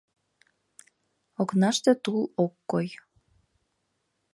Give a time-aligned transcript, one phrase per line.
[1.41, 2.87] Окнаште тул ок кой.